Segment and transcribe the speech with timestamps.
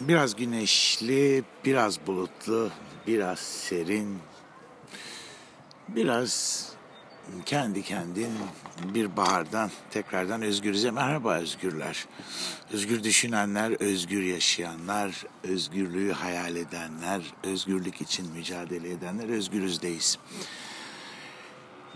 [0.00, 2.70] Biraz güneşli, biraz bulutlu,
[3.06, 4.18] biraz serin,
[5.88, 6.68] biraz
[7.46, 8.32] kendi kendin
[8.94, 12.06] bir bahardan tekrardan özgürüze merhaba özgürler.
[12.72, 20.18] Özgür düşünenler, özgür yaşayanlar, özgürlüğü hayal edenler, özgürlük için mücadele edenler özgürüzdeyiz.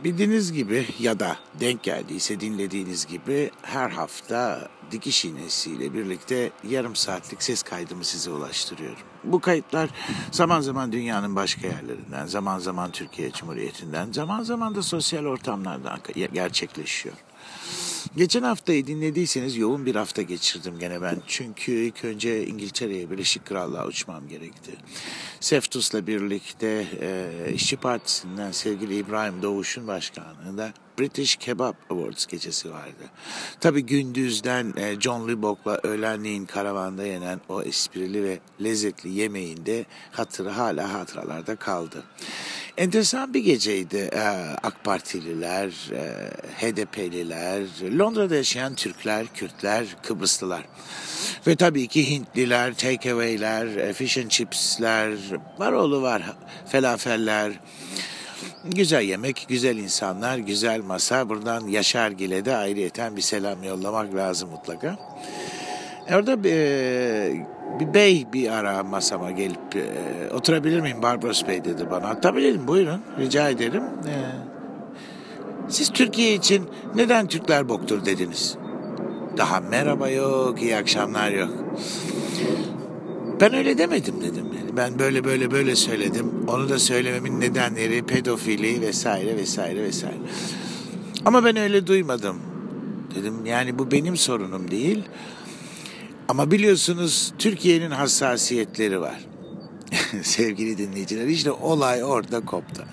[0.04, 7.42] Bildiğiniz gibi ya da denk geldiyse dinlediğiniz gibi her hafta dikiş iğnesiyle birlikte yarım saatlik
[7.42, 8.98] ses kaydımı size ulaştırıyorum.
[9.24, 9.90] Bu kayıtlar
[10.30, 15.98] zaman zaman dünyanın başka yerlerinden, zaman zaman Türkiye Cumhuriyeti'nden, zaman zaman da sosyal ortamlardan
[16.32, 17.14] gerçekleşiyor.
[18.16, 21.16] Geçen haftayı dinlediyseniz yoğun bir hafta geçirdim gene ben.
[21.26, 24.72] Çünkü ilk önce İngiltere'ye, Birleşik Krallığa uçmam gerekti.
[25.40, 33.10] Seftus'la birlikte e, İşçi Partisi'nden sevgili İbrahim Doğuş'un başkanlığında British Kebab Awards gecesi vardı.
[33.60, 40.92] Tabi gündüzden e, John Lubbock'la öğlenleyin karavanda yenen o esprili ve lezzetli yemeğinde hatırı hala
[40.92, 42.04] hatıralarda kaldı.
[42.76, 44.10] Enteresan bir geceydi.
[44.12, 44.18] Ee,
[44.62, 46.30] AK Partililer, e,
[46.60, 47.62] HDP'liler,
[47.98, 50.62] Londra'da yaşayan Türkler, Kürtler, Kıbrıslılar.
[51.46, 55.12] Ve tabii ki Hintliler, takeaway'ler, e, fish and chips'ler,
[55.58, 56.22] var oğlu var,
[56.66, 57.52] felafeller.
[58.74, 61.28] Güzel yemek, güzel insanlar, güzel masa.
[61.28, 64.96] Buradan Yaşar Gil'e de ayrıyeten bir selam yollamak lazım mutlaka.
[66.14, 66.50] Orada bir,
[67.80, 72.20] bir bey bir ara masama gelip e, oturabilir miyim Barbaros Bey dedi bana.
[72.20, 73.82] Tabii dedim buyurun rica ederim.
[73.82, 74.14] E,
[75.68, 78.56] siz Türkiye için neden Türkler boktur dediniz?
[79.36, 81.50] Daha merhaba yok, iyi akşamlar yok.
[83.40, 84.46] Ben öyle demedim dedim.
[84.58, 86.32] Yani ben böyle böyle böyle söyledim.
[86.48, 90.16] Onu da söylememin nedenleri pedofili vesaire vesaire vesaire.
[91.24, 92.36] Ama ben öyle duymadım.
[93.14, 95.02] Dedim yani bu benim sorunum değil.
[96.28, 99.26] Ama biliyorsunuz Türkiye'nin hassasiyetleri var.
[100.22, 102.84] Sevgili dinleyiciler işte olay orada koptu.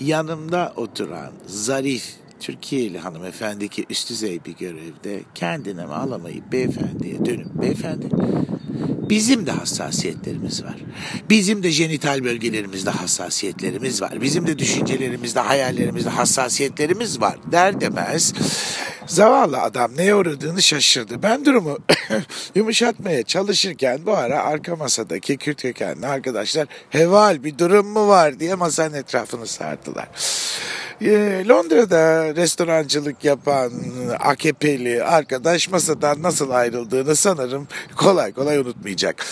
[0.00, 8.08] Yanımda oturan zarif Türkiye'li hanımefendi ki üst düzey bir görevde kendine alamayıp beyefendiye dönüp beyefendi
[9.10, 10.76] Bizim de hassasiyetlerimiz var.
[11.30, 14.22] Bizim de jenital bölgelerimizde hassasiyetlerimiz var.
[14.22, 18.34] Bizim de düşüncelerimizde, hayallerimizde hassasiyetlerimiz var der demez.
[19.06, 21.22] Zavallı adam neye uğradığını şaşırdı.
[21.22, 21.78] Ben durumu
[22.54, 28.54] yumuşatmaya çalışırken bu ara arka masadaki Kürt kökenli arkadaşlar heval bir durum mu var diye
[28.54, 30.08] masanın etrafını sardılar.
[31.04, 33.72] Ee, Londra'da restorancılık yapan
[34.18, 39.26] AKP'li arkadaş masadan nasıl ayrıldığını sanırım kolay kolay unutmayacak.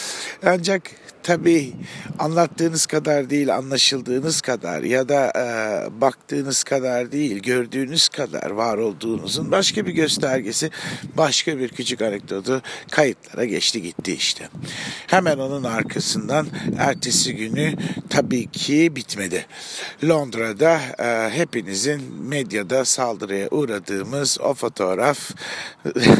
[0.46, 0.82] Ancak
[1.22, 1.72] tabii
[2.18, 9.50] anlattığınız kadar değil, anlaşıldığınız kadar ya da e, baktığınız kadar değil, gördüğünüz kadar var olduğunuzun
[9.50, 10.70] başka bir göstergesi,
[11.16, 14.48] başka bir küçük anekdotu kayıtlara geçti gitti işte.
[15.06, 16.46] Hemen onun arkasından
[16.78, 17.74] ertesi günü
[18.10, 19.46] tabii ki bitmedi.
[20.04, 25.30] Londra'da e, hepinizin medyada saldırıya uğradığımız o fotoğraf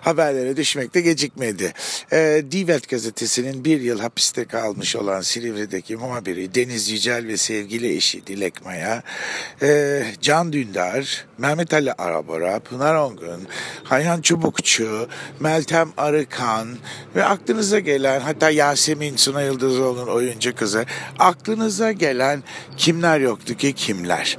[0.00, 1.72] haberlere düşmekte gecikmedi.
[2.12, 7.96] E, Divet gazetesinin bir yıl hapis hapiste kalmış olan Silivri'deki muhabiri Deniz Yücel ve sevgili
[7.96, 9.02] eşi Dilek Maya,
[9.62, 13.48] e, Can Dündar, Mehmet Ali Arabora, Pınar Ongun,
[13.84, 15.08] Hayhan Çubukçu,
[15.40, 16.68] Meltem Arıkan
[17.16, 20.86] ve aklınıza gelen hatta Yasemin Suna Yıldızoğlu'nun oyuncu kızı
[21.18, 22.42] aklınıza gelen
[22.76, 24.38] kimler yoktu ki kimler.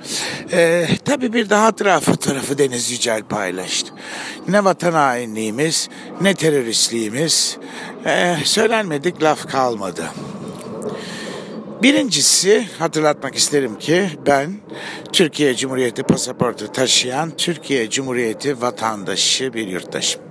[0.51, 3.93] E, tabii bir daha hatıra fotoğrafı Deniz Yücel paylaştı.
[4.47, 5.89] Ne vatan hainliğimiz
[6.21, 7.57] ne teröristliğimiz
[8.05, 10.03] e, söylenmedik laf kalmadı.
[11.83, 14.53] Birincisi hatırlatmak isterim ki ben
[15.13, 20.21] Türkiye Cumhuriyeti pasaportu taşıyan Türkiye Cumhuriyeti vatandaşı bir yurttaşım.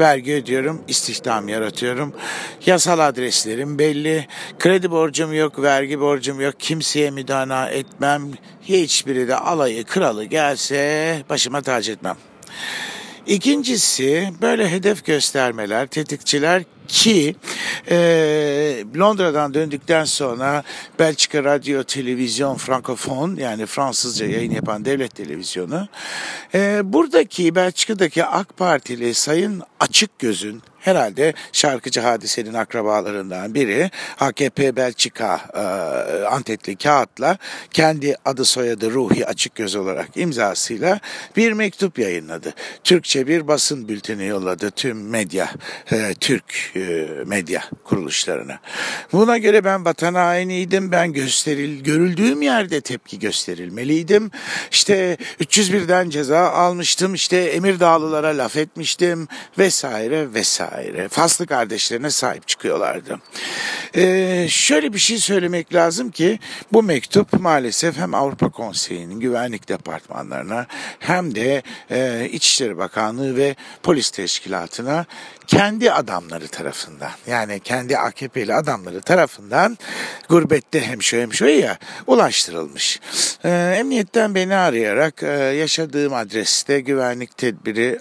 [0.00, 2.14] Vergi ödüyorum, istihdam yaratıyorum.
[2.66, 4.26] Yasal adreslerim belli.
[4.58, 6.54] Kredi borcum yok, vergi borcum yok.
[6.58, 8.22] Kimseye müdana etmem.
[8.62, 12.16] Hiçbiri de alayı kralı gelse başıma tac etmem.
[13.26, 17.36] İkincisi böyle hedef göstermeler, tetikçiler ki
[17.90, 17.96] e,
[18.96, 20.62] Londra'dan döndükten sonra
[20.98, 25.88] Belçika Radyo Televizyon Frankofon yani Fransızca yayın yapan devlet televizyonu
[26.54, 33.90] e, buradaki Belçika'daki AK Partili Sayın Açık Göz'ün herhalde şarkıcı hadisenin akrabalarından biri
[34.20, 35.60] AKP Belçika e,
[36.24, 37.38] antetli kağıtla
[37.70, 41.00] kendi adı soyadı Ruhi Açık Göz olarak imzasıyla
[41.36, 42.54] bir mektup yayınladı.
[42.84, 45.50] Türkçe bir basın bülteni yolladı tüm medya,
[45.92, 48.58] e, Türk e, medya kuruluşlarına.
[49.12, 54.30] Buna göre ben vatan hainiydim, ben gösteril, görüldüğüm yerde tepki gösterilmeliydim.
[54.70, 59.28] İşte 301'den ceza almıştım, işte Emirdağlılara laf etmiştim
[59.58, 60.71] vesaire vesaire.
[60.72, 61.08] Vesaire.
[61.08, 63.20] Faslı kardeşlerine sahip çıkıyorlardı.
[63.96, 66.38] Ee, şöyle bir şey söylemek lazım ki
[66.72, 70.66] bu mektup maalesef hem Avrupa Konseyi'nin güvenlik departmanlarına
[70.98, 75.06] hem de e, İçişleri Bakanlığı ve polis teşkilatına
[75.46, 79.78] kendi adamları tarafından yani kendi AKP'li adamları tarafından
[80.28, 83.00] gurbette hemşo hemşo ya ulaştırılmış.
[83.44, 87.98] Ee, emniyetten beni arayarak e, yaşadığım adreste güvenlik tedbiri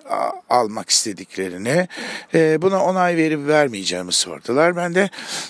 [0.50, 1.88] almak istediklerini
[2.34, 4.76] e, buna onay verip vermeyeceğimi sordular.
[4.76, 5.10] Ben de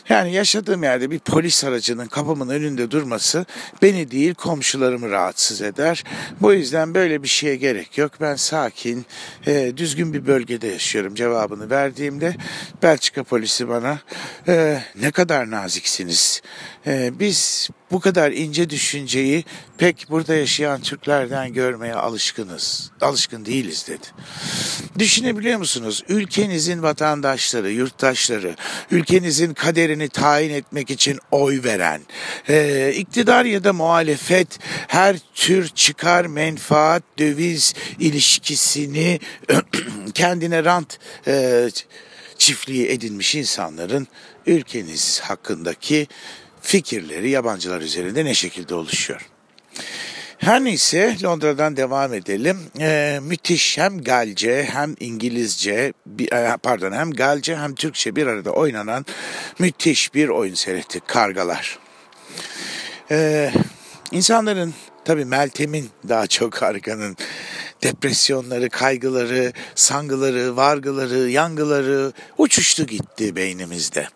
[0.09, 3.45] yani yaşadığım yerde bir polis aracının kapımın önünde durması
[3.81, 6.03] beni değil komşularımı rahatsız eder.
[6.41, 8.11] Bu yüzden böyle bir şeye gerek yok.
[8.21, 9.05] Ben sakin,
[9.47, 12.35] e, düzgün bir bölgede yaşıyorum cevabını verdiğimde
[12.83, 13.99] Belçika polisi bana
[14.47, 16.41] e, ne kadar naziksiniz.
[16.87, 19.45] E, biz bu kadar ince düşünceyi
[19.77, 22.91] pek burada yaşayan Türklerden görmeye alışkınız.
[23.01, 24.07] Alışkın değiliz dedi.
[24.99, 26.03] Düşünebiliyor musunuz?
[26.07, 28.55] Ülkenizin vatandaşları, yurttaşları,
[28.91, 32.01] ülkenizin kaderini tayin etmek için oy veren,
[32.49, 39.19] e, iktidar ya da muhalefet her tür çıkar, menfaat, döviz ilişkisini
[40.13, 41.69] kendine rant e,
[42.37, 44.07] çiftliği edinmiş insanların
[44.45, 46.07] ülkeniz hakkındaki
[46.61, 49.29] fikirleri yabancılar üzerinde ne şekilde oluşuyor?
[50.41, 52.59] Her neyse Londra'dan devam edelim.
[52.79, 55.93] Ee, müthiş hem Galce hem İngilizce
[56.31, 59.05] e, pardon hem Galce hem Türkçe bir arada oynanan
[59.59, 61.79] müthiş bir oyun seyrettik Kargalar.
[63.11, 63.51] Ee,
[64.11, 64.73] insanların
[65.05, 67.17] tabii Meltem'in daha çok Karga'nın
[67.83, 74.07] depresyonları, kaygıları, sangıları, vargıları, yangıları uçuştu gitti beynimizde.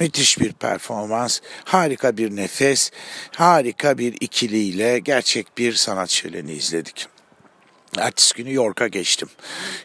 [0.00, 2.90] Müthiş bir performans, harika bir nefes,
[3.36, 7.11] harika bir ikiliyle gerçek bir sanat şöleni izledik.
[7.98, 9.28] Ertesi günü York'a geçtim.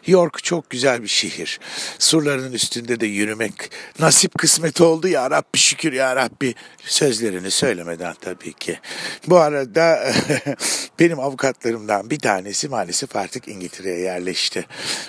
[0.06, 1.60] York çok güzel bir şehir.
[1.98, 6.54] Surların üstünde de yürümek nasip kısmet oldu ya Rabbi şükür ya Rabbi.
[6.84, 8.78] Sözlerini söylemeden tabii ki.
[9.26, 10.12] Bu arada
[11.00, 14.66] benim avukatlarımdan bir tanesi maalesef artık İngiltere'ye yerleşti.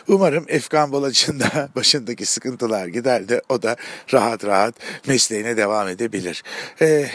[0.08, 3.76] Umarım Efkan Balacı'nda başındaki sıkıntılar gider de o da
[4.14, 4.76] rahat rahat
[5.08, 6.44] mesleğine devam edebilir.
[6.82, 7.10] Ee,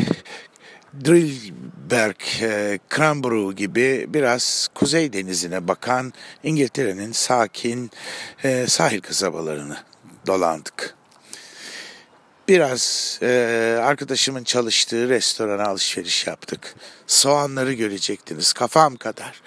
[1.05, 6.13] Drillberg, e, Cranbrook gibi biraz Kuzey Denizi'ne bakan
[6.43, 7.91] İngiltere'nin sakin
[8.45, 9.77] e, sahil kasabalarını
[10.27, 10.95] dolandık.
[12.49, 16.75] Biraz e, arkadaşımın çalıştığı restorana alışveriş yaptık.
[17.07, 19.43] Soğanları görecektiniz kafam kadar.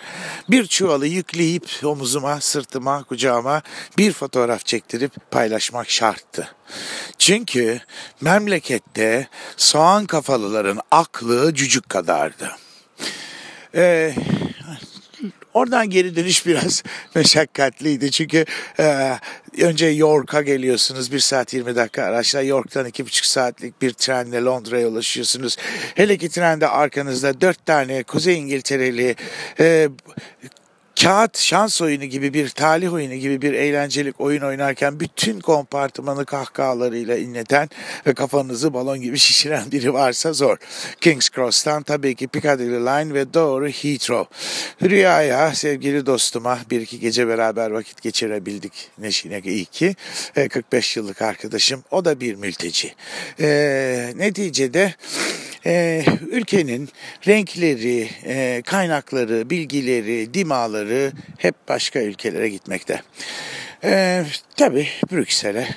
[0.49, 3.61] Bir çuvalı yükleyip omuzuma, sırtıma, kucağıma
[3.97, 6.55] bir fotoğraf çektirip paylaşmak şarttı.
[7.27, 7.79] Çünkü
[8.21, 9.27] memlekette
[9.57, 12.51] soğan kafalıların aklı cücük kadardı.
[13.75, 14.13] Ee,
[15.53, 16.83] Oradan geri dönüş biraz
[17.15, 18.11] meşakkatliydi.
[18.11, 18.45] Çünkü
[18.79, 19.17] e,
[19.61, 21.11] önce York'a geliyorsunuz.
[21.11, 22.41] Bir saat 20 dakika araçla.
[22.41, 25.57] York'tan iki buçuk saatlik bir trenle Londra'ya ulaşıyorsunuz.
[25.95, 29.15] Hele ki trende arkanızda dört tane Kuzey İngiltereli
[29.59, 29.89] e,
[31.01, 37.17] kağıt şans oyunu gibi bir talih oyunu gibi bir eğlencelik oyun oynarken bütün kompartımanı kahkahalarıyla
[37.17, 37.69] inleten
[38.07, 40.57] ve kafanızı balon gibi şişiren biri varsa zor.
[41.01, 44.35] King's Cross'tan tabii ki Piccadilly Line ve doğru Heathrow.
[44.89, 48.89] Rüyaya sevgili dostuma bir iki gece beraber vakit geçirebildik.
[48.97, 49.95] Neşine iyi ki.
[50.49, 51.83] 45 yıllık arkadaşım.
[51.91, 52.93] O da bir mülteci.
[53.39, 54.95] E, neticede
[55.67, 56.89] e, ülkenin
[57.27, 63.01] renkleri, e, kaynakları, bilgileri, dimaları hep başka ülkelere gitmekte.
[63.83, 64.23] E,
[64.55, 65.67] tabii Brüksel'e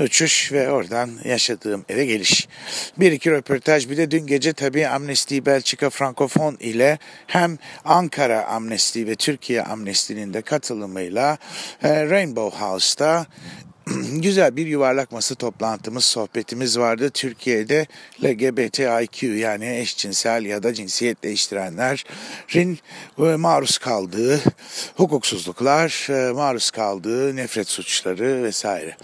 [0.00, 2.48] uçuş ve oradan yaşadığım eve geliş.
[2.98, 9.06] Bir iki röportaj bir de dün gece tabii Amnesty Belçika Frankofon ile hem Ankara Amnesty
[9.06, 11.38] ve Türkiye Amnesty'nin de katılımıyla
[11.82, 13.26] e, Rainbow House'da
[14.12, 17.10] güzel bir yuvarlak masa toplantımız, sohbetimiz vardı.
[17.10, 17.86] Türkiye'de
[18.24, 22.78] LGBTIQ yani eşcinsel ya da cinsiyet değiştirenlerin
[23.18, 24.40] e, maruz kaldığı
[24.96, 28.96] hukuksuzluklar, e, maruz kaldığı nefret suçları vesaire.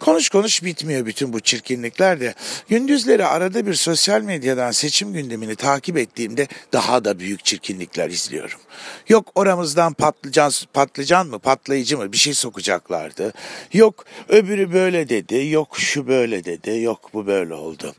[0.00, 2.34] Konuş konuş bitmiyor bütün bu çirkinlikler de.
[2.68, 8.60] Gündüzleri arada bir sosyal medyadan seçim gündemini takip ettiğimde daha da büyük çirkinlikler izliyorum.
[9.08, 13.32] Yok oramızdan patlıcan, patlıcan mı patlayıcı mı bir şey sokacaklardı.
[13.72, 17.94] Yok öbürü böyle dedi, yok şu böyle dedi, yok bu böyle oldu.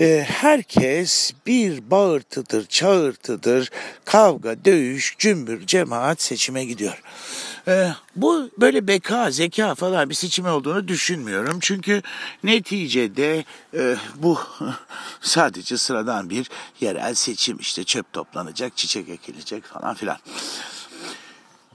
[0.00, 3.70] Ee, herkes bir bağırtıdır, çağırtıdır,
[4.04, 7.02] kavga, dövüş, cümbür, cemaat seçime gidiyor.
[7.68, 11.58] Ee, bu böyle beka, zeka falan bir seçim olduğunu düşünmüyorum.
[11.60, 12.02] Çünkü
[12.44, 14.38] neticede e, bu
[15.20, 16.50] sadece sıradan bir
[16.80, 20.18] yerel seçim işte çöp toplanacak, çiçek ekilecek falan filan.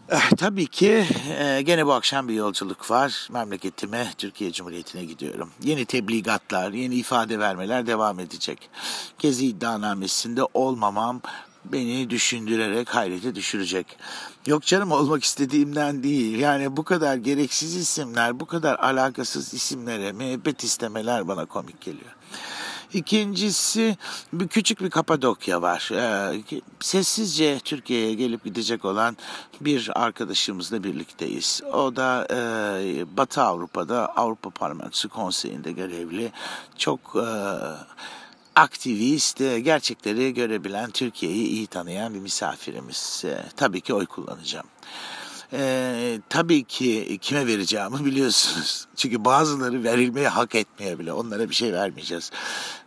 [0.10, 1.06] Eh, tabii ki
[1.40, 3.28] e, gene bu akşam bir yolculuk var.
[3.32, 5.52] Memleketime, Türkiye Cumhuriyeti'ne gidiyorum.
[5.64, 8.70] Yeni tebligatlar, yeni ifade vermeler devam edecek.
[9.20, 11.22] Gezi iddianamesinde olmamam
[11.66, 13.98] beni düşündürerek hayrete düşürecek.
[14.46, 16.40] Yok canım olmak istediğimden değil.
[16.40, 22.16] Yani bu kadar gereksiz isimler, bu kadar alakasız isimlere müebbet istemeler bana komik geliyor.
[22.96, 23.98] İkincisi
[24.34, 25.90] bir küçük bir Kapadokya var.
[25.94, 26.42] Ee,
[26.80, 29.18] sessizce Türkiye'ye gelip gidecek olan
[29.62, 31.62] bir arkadaşımızla birlikteyiz.
[31.74, 32.38] O da e,
[33.18, 36.32] Batı Avrupa'da Avrupa Parlamentosu Konseyi'nde görevli.
[36.78, 37.28] Çok e,
[38.56, 43.24] aktivist, e, gerçekleri görebilen, Türkiye'yi iyi tanıyan bir misafirimiz.
[43.26, 44.68] E, tabii ki oy kullanacağım.
[45.54, 48.88] Ee, tabii ki kime vereceğimi biliyorsunuz.
[48.96, 51.14] Çünkü bazıları verilmeyi hak etmiyor bile.
[51.14, 52.32] Onlara bir şey vermeyeceğiz.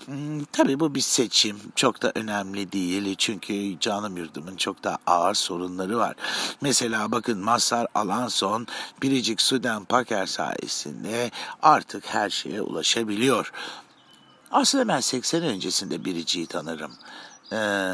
[0.05, 1.57] Hmm, tabii bu bir seçim.
[1.77, 3.15] Çok da önemli değil.
[3.19, 6.15] Çünkü canım yurdumun çok da ağır sorunları var.
[6.61, 8.67] Mesela bakın Mazhar Alanson
[9.03, 11.31] Biricik Suden Paker sayesinde
[11.63, 13.53] artık her şeye ulaşabiliyor.
[14.51, 16.93] Aslında ben 80 öncesinde Biricik'i tanırım.
[17.53, 17.93] Ee,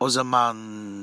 [0.00, 0.56] o zaman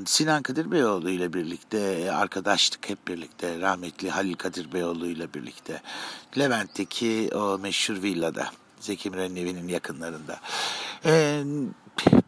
[0.06, 5.82] Sinan Kadir Beyoğlu ile birlikte arkadaştık hep birlikte rahmetli Halil Kadir Beyoğlu ile birlikte
[6.38, 8.50] Levent'teki o meşhur villada
[8.80, 10.40] Zeki Müren'in evinin yakınlarında.
[11.04, 11.42] Ee,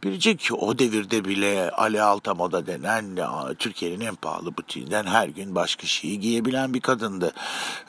[0.04, 3.18] Biricik o devirde bile Ali Altamoda denen
[3.58, 7.32] Türkiye'nin en pahalı butiğinden her gün başka şeyi giyebilen bir kadındı.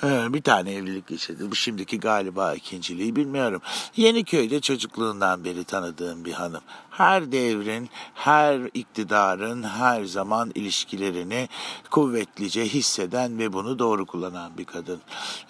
[0.03, 1.51] Ee, bir tane evlilik geçirdi.
[1.51, 3.61] Bu şimdiki galiba ikinciliği bilmiyorum.
[3.95, 6.61] Yeniköy'de çocukluğundan beri tanıdığım bir hanım.
[6.89, 11.49] Her devrin, her iktidarın her zaman ilişkilerini
[11.91, 15.01] kuvvetlice hisseden ve bunu doğru kullanan bir kadın.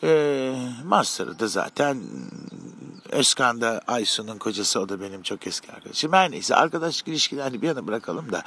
[0.04, 2.02] Ee, Master'ı da zaten
[3.12, 6.14] Özkan da Aysun'un kocası o da benim çok eski arkadaşım.
[6.14, 8.44] Her neyse arkadaşlık ilişkilerini bir yana bırakalım da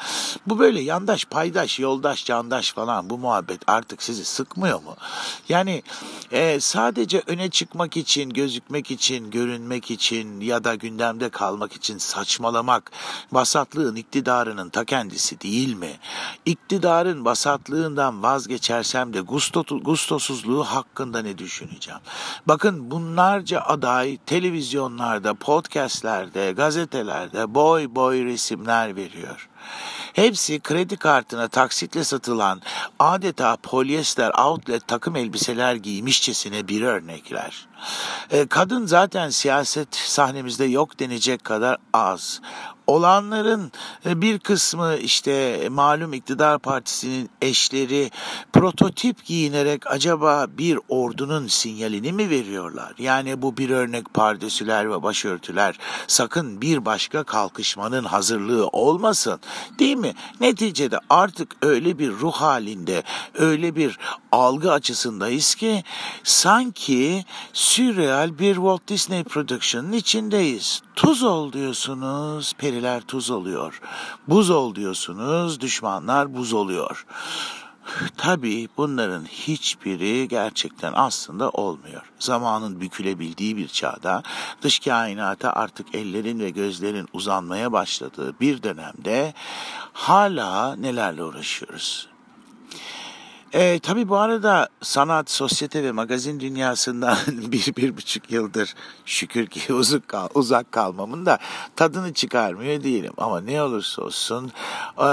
[0.47, 4.97] bu böyle yandaş, paydaş, yoldaş, candaş falan bu muhabbet artık sizi sıkmıyor mu?
[5.49, 5.83] Yani
[6.33, 12.93] e, sadece öne çıkmak için, gözükmek için, görünmek için ya da gündemde kalmak için saçmalamak
[13.33, 15.93] basatlığın iktidarının ta kendisi değil mi?
[16.45, 22.01] İktidarın basatlığından vazgeçersem de gusto, gustosuzluğu hakkında ne düşüneceğim?
[22.47, 24.19] Bakın bunlarca aday
[24.55, 29.49] televizyonlarda, podcastlerde, gazetelerde boy boy resimler veriyor.
[30.13, 32.63] Hepsi kredi kartına taksitle satılan
[32.99, 37.67] adeta polyester outlet takım elbiseler giymişçesine bir örnekler.
[38.31, 42.41] E, kadın zaten siyaset sahnemizde yok denecek kadar az
[42.87, 43.73] olanların
[44.07, 48.11] e, bir kısmı işte malum iktidar partisinin eşleri
[48.53, 52.95] prototip giyinerek acaba bir ordunun sinyalini mi veriyorlar?
[52.99, 59.41] Yani bu bir örnek pardesüler ve başörtüler sakın bir başka kalkışmanın hazırlığı olmasın
[59.79, 60.15] değil mi?
[60.41, 63.03] Neticede artık öyle bir ruh halinde
[63.35, 63.99] öyle bir
[64.33, 65.85] algı açısındayız ki
[66.25, 70.83] sanki sürreal bir Walt Disney Production'ın içindeyiz.
[70.97, 73.81] Tuz ol diyorsunuz, periler tuz oluyor.
[74.29, 77.07] Buz ol diyorsunuz, düşmanlar buz oluyor.
[78.17, 82.13] Tabii bunların hiçbiri gerçekten aslında olmuyor.
[82.19, 84.23] Zamanın bükülebildiği bir çağda
[84.63, 89.35] dış kainata artık ellerin ve gözlerin uzanmaya başladığı bir dönemde
[89.93, 92.14] hala nelerle uğraşıyoruz?
[93.55, 99.73] E, tabii bu arada sanat, sosyete ve magazin dünyasından bir, bir buçuk yıldır şükür ki
[99.75, 101.39] uzak, kal, uzak kalmamın da
[101.77, 103.13] tadını çıkarmıyor değilim.
[103.17, 104.53] Ama ne olursa olsun
[104.99, 105.05] e,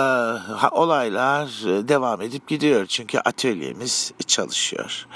[0.72, 2.86] olaylar devam edip gidiyor.
[2.86, 5.08] Çünkü atölyemiz çalışıyor.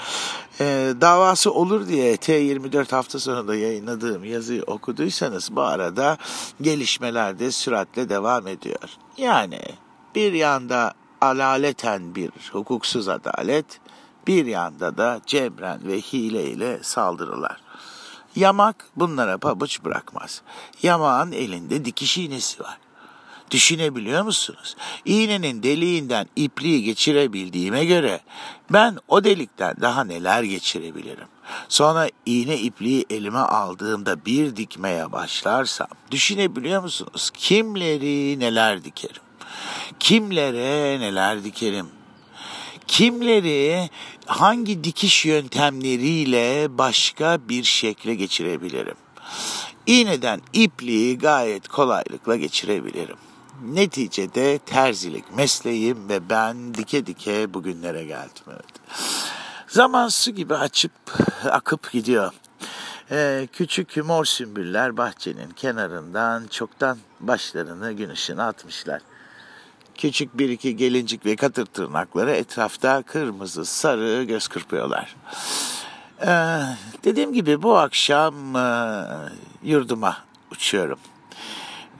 [0.60, 6.16] E, davası olur diye T24 hafta sonunda yayınladığım yazıyı okuduysanız bu arada
[6.60, 8.90] gelişmeler de süratle devam ediyor.
[9.16, 9.60] Yani
[10.14, 13.80] bir yanda alaleten bir hukuksuz adalet,
[14.26, 17.56] bir yanda da cebren ve hile ile saldırılar.
[18.36, 20.42] Yamak bunlara pabuç bırakmaz.
[20.82, 22.78] Yamağın elinde dikiş iğnesi var.
[23.50, 24.76] Düşünebiliyor musunuz?
[25.04, 28.20] İğnenin deliğinden ipliği geçirebildiğime göre
[28.72, 31.28] ben o delikten daha neler geçirebilirim?
[31.68, 37.30] Sonra iğne ipliği elime aldığımda bir dikmeye başlarsam düşünebiliyor musunuz?
[37.34, 39.25] Kimleri neler dikerim?
[40.00, 41.86] Kimlere neler dikerim?
[42.86, 43.90] Kimleri
[44.26, 48.96] hangi dikiş yöntemleriyle başka bir şekle geçirebilirim?
[49.86, 53.16] İğneden ipliği gayet kolaylıkla geçirebilirim.
[53.62, 58.44] Neticede terzilik mesleğim ve ben dike dike bugünlere geldim.
[58.48, 58.64] Evet.
[59.68, 60.92] Zaman su gibi açıp
[61.44, 62.32] akıp gidiyor.
[63.10, 69.00] Ee, küçük mor sümbüller bahçenin kenarından çoktan başlarını gün ışığına atmışlar.
[69.98, 75.16] Küçük bir iki gelincik ve katır tırnakları etrafta kırmızı sarı göz kırpıyorlar.
[76.22, 76.60] Ee,
[77.04, 78.66] dediğim gibi bu akşam e,
[79.62, 80.16] yurduma
[80.52, 80.98] uçuyorum.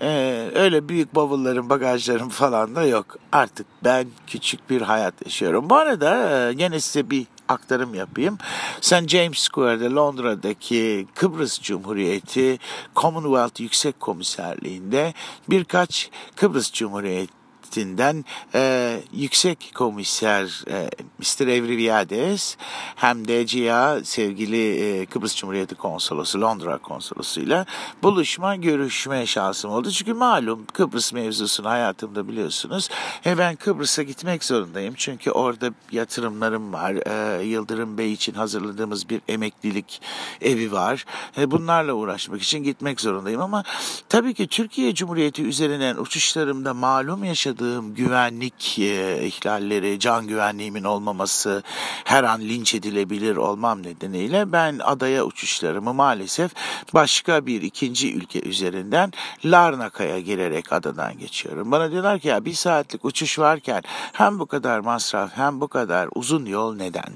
[0.01, 3.17] Ee, öyle büyük bavullarım, bagajlarım falan da yok.
[3.33, 5.71] Artık ben küçük bir hayat yaşıyorum.
[5.71, 8.39] Bu arada e, yine size bir aktarım yapayım.
[8.81, 9.09] St.
[9.09, 12.59] James Square'de Londra'daki Kıbrıs Cumhuriyeti
[12.97, 15.15] Commonwealth Yüksek Komiserliği'nde
[15.49, 17.46] birkaç Kıbrıs Cumhuriyeti
[17.77, 21.47] Hükümeti'nden e, Yüksek Komiser e, Mr.
[21.47, 22.57] Evriviades
[22.97, 27.67] hem de CIA sevgili e, Kıbrıs Cumhuriyeti Konsolosu Londra Konsolosuyla
[28.03, 29.91] buluşma görüşme şansım oldu.
[29.91, 32.89] Çünkü malum Kıbrıs mevzusunu hayatımda biliyorsunuz.
[33.27, 34.95] E, ben Kıbrıs'a gitmek zorundayım.
[34.97, 36.95] Çünkü orada yatırımlarım var.
[36.95, 40.03] E, Yıldırım Bey için hazırladığımız bir emeklilik
[40.41, 41.05] evi var.
[41.39, 43.65] E, bunlarla uğraşmak için gitmek zorundayım ama
[44.09, 51.63] tabii ki Türkiye Cumhuriyeti üzerinden uçuşlarımda malum yaşadığım yaşadığım güvenlik e, ihlalleri, can güvenliğimin olmaması,
[52.05, 56.53] her an linç edilebilir olmam nedeniyle ben adaya uçuşlarımı maalesef
[56.95, 59.13] başka bir ikinci ülke üzerinden
[59.45, 61.71] Larnaka'ya girerek adadan geçiyorum.
[61.71, 63.83] Bana diyorlar ki ya bir saatlik uçuş varken
[64.13, 67.13] hem bu kadar masraf hem bu kadar uzun yol neden?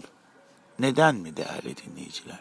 [0.78, 2.40] Neden mi değerli dinleyiciler?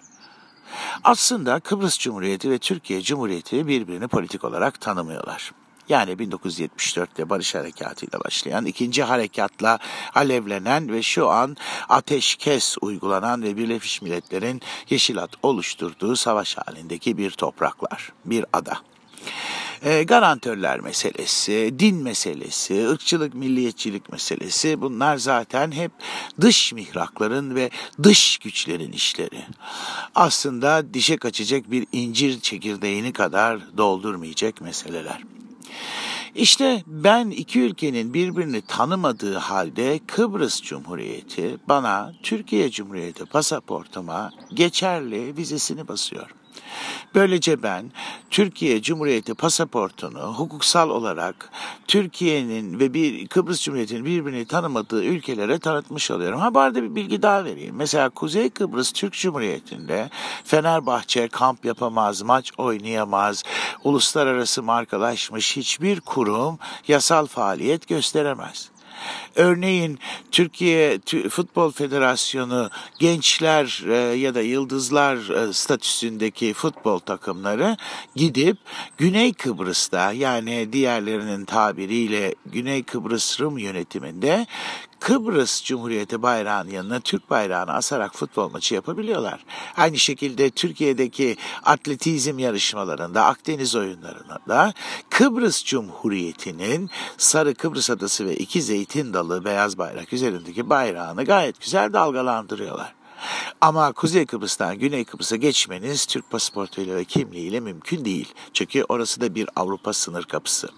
[1.03, 5.51] Aslında Kıbrıs Cumhuriyeti ve Türkiye Cumhuriyeti birbirini politik olarak tanımıyorlar.
[5.89, 9.79] Yani 1974'te Barış Harekatı ile başlayan ikinci harekatla
[10.15, 11.58] alevlenen ve şu an
[11.89, 18.77] ateşkes uygulanan ve Birleşmiş Milletler'in Yeşilat oluşturduğu savaş halindeki bir topraklar, bir ada.
[19.84, 25.91] E, garantörler meselesi, din meselesi, ırkçılık, milliyetçilik meselesi bunlar zaten hep
[26.41, 27.69] dış mihrakların ve
[28.03, 29.46] dış güçlerin işleri.
[30.15, 35.38] Aslında dişe kaçacak bir incir çekirdeğini kadar doldurmayacak meseleler.
[36.35, 45.88] İşte ben iki ülkenin birbirini tanımadığı halde Kıbrıs Cumhuriyeti bana Türkiye Cumhuriyeti pasaportuma geçerli vizesini
[45.88, 46.38] basıyor.
[47.15, 47.91] Böylece ben
[48.29, 51.50] Türkiye Cumhuriyeti pasaportunu hukuksal olarak
[51.87, 56.39] Türkiye'nin ve bir Kıbrıs Cumhuriyeti'nin birbirini tanımadığı ülkelere tanıtmış oluyorum.
[56.39, 57.75] Ha bu arada bir bilgi daha vereyim.
[57.75, 60.09] Mesela Kuzey Kıbrıs Türk Cumhuriyeti'nde
[60.44, 63.44] Fenerbahçe kamp yapamaz, maç oynayamaz,
[63.83, 68.70] uluslararası markalaşmış hiçbir kurum yasal faaliyet gösteremez.
[69.35, 70.00] Örneğin
[70.31, 77.77] Türkiye Futbol Federasyonu gençler e, ya da yıldızlar e, statüsündeki futbol takımları
[78.16, 78.57] gidip
[78.98, 84.48] Güney Kıbrıs'ta yani diğerlerinin tabiriyle Güney Kıbrıs Rum yönetiminde
[85.00, 89.46] Kıbrıs Cumhuriyeti bayrağının yanına Türk bayrağını asarak futbol maçı yapabiliyorlar.
[89.77, 94.74] Aynı şekilde Türkiye'deki atletizm yarışmalarında, Akdeniz oyunlarında
[95.09, 101.94] Kıbrıs Cumhuriyeti'nin Sarı Kıbrıs Adası ve iki zeytin dalı beyaz bayrak üzerindeki bayrağını gayet güzel
[101.94, 102.99] dalgalandırıyorlar.
[103.62, 108.34] Ama Kuzey Kıbrıs'tan Güney Kıbrıs'a geçmeniz Türk pasaportuyla ve kimliğiyle mümkün değil.
[108.53, 110.70] Çünkü orası da bir Avrupa sınır kapısı.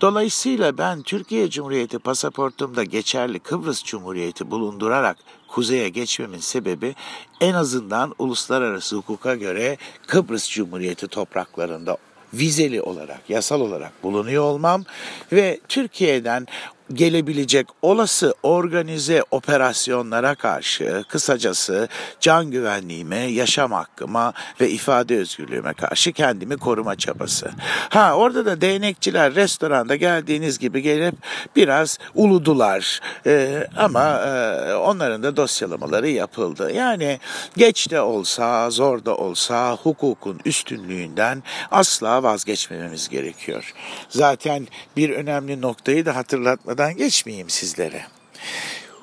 [0.00, 5.16] Dolayısıyla ben Türkiye Cumhuriyeti pasaportumda geçerli Kıbrıs Cumhuriyeti bulundurarak
[5.48, 6.94] kuzeye geçmemin sebebi
[7.40, 11.96] en azından uluslararası hukuka göre Kıbrıs Cumhuriyeti topraklarında
[12.34, 14.84] vizeli olarak, yasal olarak bulunuyor olmam
[15.32, 16.46] ve Türkiye'den
[16.92, 21.88] gelebilecek olası organize operasyonlara karşı kısacası
[22.20, 27.50] can güvenliğime, yaşam hakkıma ve ifade özgürlüğüme karşı kendimi koruma çabası.
[27.88, 31.14] Ha orada da değnekçiler restoranda geldiğiniz gibi gelip
[31.56, 36.72] biraz uludular ee, ama e, onların da dosyalamaları yapıldı.
[36.72, 37.20] Yani
[37.56, 43.74] geç de olsa, zor da olsa hukukun üstünlüğünden asla vazgeçmememiz gerekiyor.
[44.08, 48.06] Zaten bir önemli noktayı da hatırlatmak anlatmadan geçmeyeyim sizlere.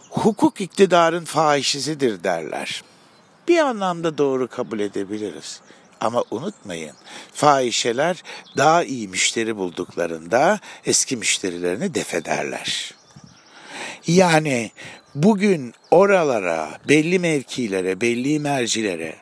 [0.10, 2.84] Hukuk iktidarın fahişesidir derler.
[3.48, 5.62] Bir anlamda doğru kabul edebiliriz.
[6.02, 6.96] Ama unutmayın,
[7.34, 8.24] fahişeler
[8.58, 12.94] daha iyi müşteri bulduklarında eski müşterilerini defederler.
[14.08, 14.72] Yani
[15.16, 19.16] bugün oralara, belli mevkilere, belli mercilere,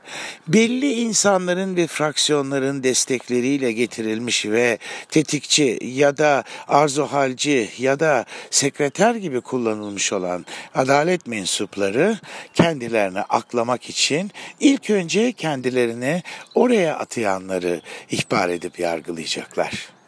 [0.48, 4.78] belli insanların ve fraksiyonların destekleriyle getirilmiş ve
[5.10, 12.18] tetikçi ya da arzuhalci ya da sekreter gibi kullanılmış olan adalet mensupları
[12.54, 16.24] kendilerini aklamak için ilk önce kendilerini
[16.56, 20.01] oraya atayanları ihbar edip yargılayacaklar.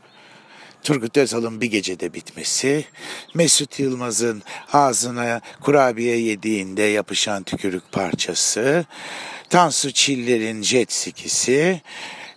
[0.83, 2.85] Turgut Özal'ın bir gecede bitmesi,
[3.33, 4.43] Mesut Yılmaz'ın
[4.73, 8.85] ağzına kurabiye yediğinde yapışan tükürük parçası,
[9.49, 11.81] Tansu Çiller'in jet skisi,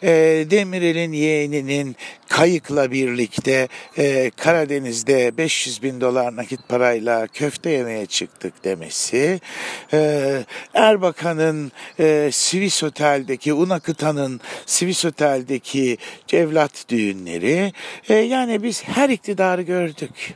[0.06, 1.96] e, Demirel'in yeğeninin
[2.28, 9.40] kayıkla birlikte e, Karadeniz'de 500 bin dolar nakit parayla köfte yemeye çıktık demesi,
[9.92, 10.42] e,
[10.74, 15.98] Erbakan'ın e, Swiss Otel'deki, Unakıtan'ın Swiss Otel'deki
[16.32, 17.72] evlat düğünleri,
[18.08, 20.34] e, yani biz her iktidarı gördük.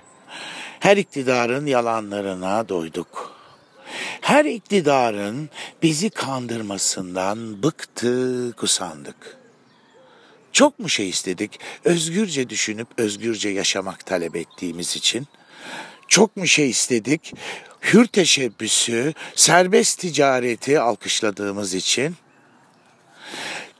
[0.80, 3.40] Her iktidarın yalanlarına doyduk.
[4.20, 5.50] Her iktidarın
[5.82, 9.39] bizi kandırmasından bıktık, kusandık.
[10.52, 11.60] Çok mu şey istedik?
[11.84, 15.26] Özgürce düşünüp özgürce yaşamak talep ettiğimiz için.
[16.08, 17.34] Çok mu şey istedik?
[17.82, 22.16] Hür teşebbüsü, serbest ticareti alkışladığımız için.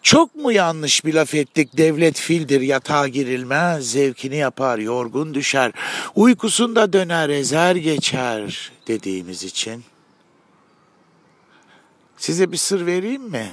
[0.03, 5.73] Çok mu yanlış bir laf ettik devlet fildir yatağa girilmez zevkini yapar yorgun düşer
[6.15, 9.85] uykusunda döner ezer geçer dediğimiz için.
[12.17, 13.51] Size bir sır vereyim mi?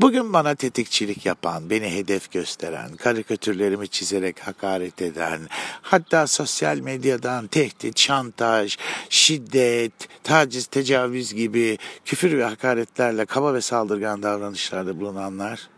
[0.00, 5.40] Bugün bana tetikçilik yapan, beni hedef gösteren, karikatürlerimi çizerek hakaret eden,
[5.82, 8.76] hatta sosyal medyadan tehdit, şantaj,
[9.08, 9.92] şiddet,
[10.24, 15.68] taciz, tecavüz gibi küfür ve hakaretlerle kaba ve saldırgan davranışlarda bulunanlar,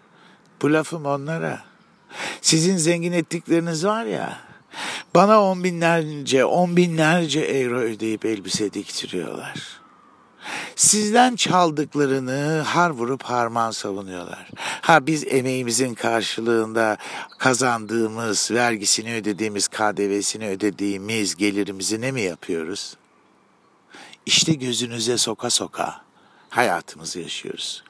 [0.62, 1.62] bu lafım onlara.
[2.40, 4.38] Sizin zengin ettikleriniz var ya,
[5.14, 9.81] bana on binlerce, on binlerce euro ödeyip elbise diktiriyorlar.''
[10.82, 14.50] Sizden çaldıklarını har vurup harman savunuyorlar.
[14.56, 16.96] Ha biz emeğimizin karşılığında
[17.38, 22.96] kazandığımız, vergisini ödediğimiz, KDV'sini ödediğimiz gelirimizi ne mi yapıyoruz?
[24.26, 26.00] İşte gözünüze soka soka
[26.50, 27.84] hayatımızı yaşıyoruz.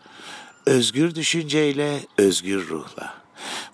[0.66, 3.14] Özgür düşünceyle, özgür ruhla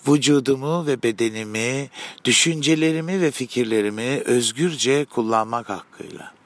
[0.08, 1.90] vücudumu ve bedenimi,
[2.24, 6.37] düşüncelerimi ve fikirlerimi özgürce kullanmak hakkıyla.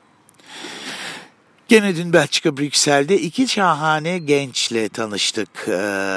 [1.72, 5.48] Gene dün Belçika Brüksel'de iki şahane gençle tanıştık.
[5.68, 5.72] Ee,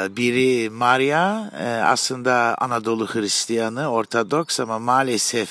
[0.09, 5.49] biri Maria e, aslında Anadolu Hristiyanı, Ortodoks ama maalesef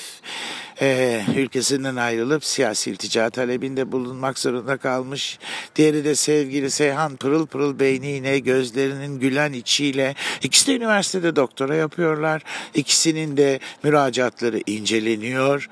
[0.81, 5.39] e, ülkesinden ayrılıp siyasi iltica talebinde bulunmak zorunda kalmış.
[5.75, 10.15] Diğeri de sevgili Seyhan pırıl pırıl beyniyle, gözlerinin gülen içiyle.
[10.43, 12.41] İkisi de üniversitede doktora yapıyorlar.
[12.73, 15.69] İkisinin de müracaatları inceleniyor.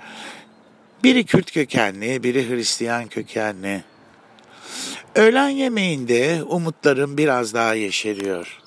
[1.03, 3.92] Biri Kürt kökenli, biri Hristiyan kökenli.
[5.15, 8.59] Öğlen yemeğinde umutlarım biraz daha yeşeriyor.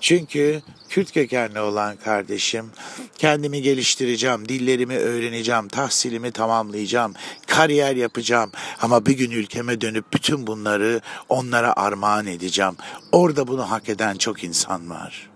[0.00, 2.70] Çünkü Kürt kökenli olan kardeşim
[3.18, 7.14] kendimi geliştireceğim, dillerimi öğreneceğim, tahsilimi tamamlayacağım,
[7.46, 12.76] kariyer yapacağım ama bir gün ülkeme dönüp bütün bunları onlara armağan edeceğim.
[13.12, 15.31] Orada bunu hak eden çok insan var.''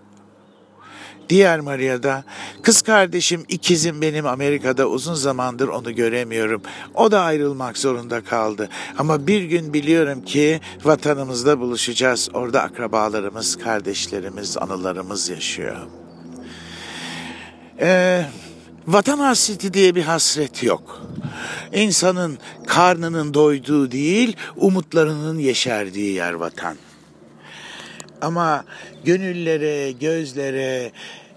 [1.29, 2.23] Diğer Maria'da
[2.61, 6.61] kız kardeşim ikizim benim Amerika'da uzun zamandır onu göremiyorum.
[6.95, 8.69] O da ayrılmak zorunda kaldı.
[8.97, 12.29] Ama bir gün biliyorum ki vatanımızda buluşacağız.
[12.33, 15.77] Orada akrabalarımız, kardeşlerimiz, anılarımız yaşıyor.
[17.81, 18.25] Ee,
[18.87, 21.01] vatan hasreti diye bir hasret yok.
[21.73, 22.37] İnsanın
[22.67, 26.77] karnının doyduğu değil, umutlarının yeşerdiği yer vatan.
[28.21, 28.65] Ama
[29.05, 30.91] gönüllere, gözlere,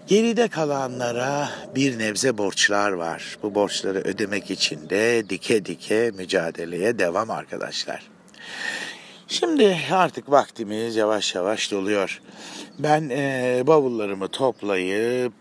[0.07, 3.39] geride kalanlara bir nebze borçlar var.
[3.43, 8.03] Bu borçları ödemek için de dike dike mücadeleye devam arkadaşlar.
[9.29, 12.21] Şimdi artık vaktimiz yavaş yavaş doluyor.
[12.79, 15.35] Ben e, bavullarımı toplayıp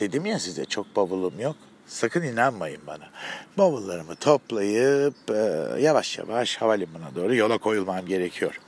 [0.00, 1.56] dedim ya size çok bavulum yok.
[1.86, 3.10] Sakın inanmayın bana.
[3.58, 8.60] Bavullarımı toplayıp e, yavaş yavaş havalimanına doğru yola koyulmam gerekiyor.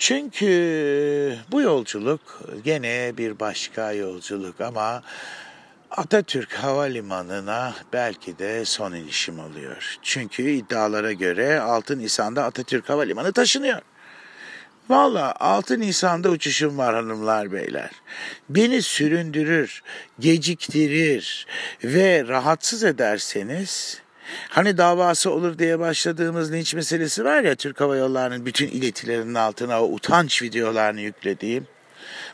[0.00, 5.02] Çünkü bu yolculuk gene bir başka yolculuk ama
[5.90, 9.98] Atatürk Havalimanı'na belki de son inişim oluyor.
[10.02, 13.80] Çünkü iddialara göre 6 Nisan'da Atatürk Havalimanı taşınıyor.
[14.88, 17.90] Valla 6 Nisan'da uçuşum var hanımlar beyler.
[18.48, 19.82] Beni süründürür,
[20.18, 21.46] geciktirir
[21.84, 24.02] ve rahatsız ederseniz
[24.48, 29.82] Hani davası olur diye başladığımız linç meselesi var ya Türk Hava Yolları'nın bütün iletilerinin altına
[29.84, 31.66] o utanç videolarını yüklediğim.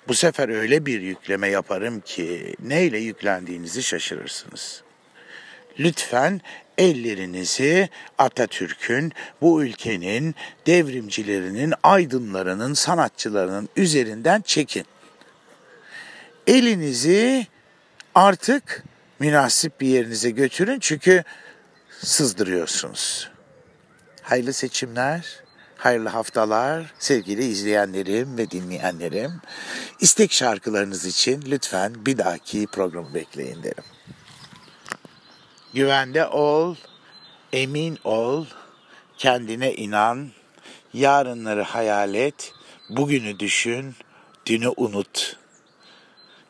[0.09, 4.83] Bu sefer öyle bir yükleme yaparım ki neyle yüklendiğinizi şaşırırsınız.
[5.79, 6.41] Lütfen
[6.79, 10.35] ellerinizi Atatürk'ün, bu ülkenin
[10.67, 14.85] devrimcilerinin, aydınlarının, sanatçılarının üzerinden çekin.
[16.47, 17.47] Elinizi
[18.15, 18.85] artık
[19.19, 21.25] münasip bir yerinize götürün çünkü
[21.99, 23.31] sızdırıyorsunuz.
[24.23, 25.27] Hayırlı seçimler,
[25.77, 29.33] hayırlı haftalar sevgili izleyenlerim ve dinleyenlerim.
[30.01, 33.85] İstek şarkılarınız için lütfen bir dahaki programı bekleyin derim.
[35.75, 36.77] Güvende ol,
[37.53, 38.47] emin ol,
[39.19, 40.31] kendine inan,
[40.95, 42.53] yarınları hayal et,
[42.91, 43.95] bugünü düşün,
[44.47, 45.37] Dünü unut.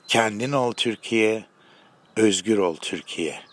[0.09, 1.45] Kendin ol Türkiye,
[2.17, 3.46] özgür ol Türkiye.